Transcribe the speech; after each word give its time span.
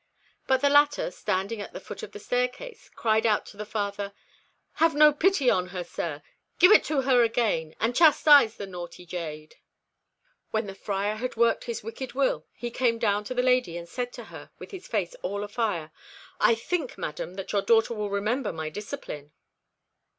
But 0.47 0.61
the 0.61 0.69
latter, 0.71 1.11
standing 1.11 1.61
at 1.61 1.73
the 1.73 1.79
foot 1.79 2.01
of 2.01 2.11
the 2.11 2.17
staircase, 2.17 2.89
cried 2.95 3.23
out 3.23 3.45
to 3.45 3.55
the 3.57 3.67
Friar 3.67 4.13
"Have 4.81 4.95
no 4.95 5.13
pity 5.13 5.47
on 5.47 5.67
her, 5.67 5.83
sir. 5.83 6.23
Give 6.57 6.71
it 6.71 6.83
to 6.85 7.01
her 7.01 7.21
again, 7.21 7.75
and 7.79 7.95
chastise 7.95 8.55
the 8.57 8.65
naughty 8.65 9.05
jade." 9.05 9.57
When 10.49 10.65
the 10.65 10.73
Friar 10.73 11.17
had 11.17 11.35
worked 11.35 11.65
his 11.65 11.83
wicked 11.83 12.13
will, 12.13 12.47
he 12.51 12.71
came 12.71 12.97
down 12.97 13.25
to 13.25 13.35
the 13.35 13.43
lady 13.43 13.77
and 13.77 13.87
said 13.87 14.11
to 14.13 14.23
her 14.33 14.49
with 14.57 14.73
a 14.73 14.79
face 14.79 15.13
all 15.21 15.43
afire 15.43 15.91
"I 16.39 16.55
think, 16.55 16.97
madam, 16.97 17.35
that 17.35 17.51
your 17.53 17.61
daughter 17.61 17.93
will 17.93 18.09
remember 18.09 18.51
my 18.51 18.69
discipline." 18.69 19.33